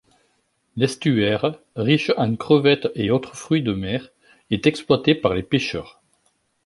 L'estuaire, 0.77 1.59
riche 1.75 2.09
en 2.17 2.35
crevettes 2.35 2.89
et 2.95 3.11
autres 3.11 3.35
fruits 3.35 3.61
de 3.61 3.73
mer, 3.73 4.09
est 4.49 4.65
exploité 4.65 5.13
par 5.13 5.35
les 5.35 5.43
pêcheurs. 5.43 6.01